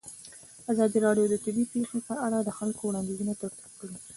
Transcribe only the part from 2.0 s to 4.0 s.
په اړه د خلکو وړاندیزونه ترتیب کړي.